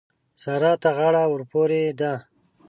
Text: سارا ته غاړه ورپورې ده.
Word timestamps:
سارا 0.41 0.73
ته 0.81 0.89
غاړه 0.97 1.23
ورپورې 1.33 1.83
ده. 1.99 2.13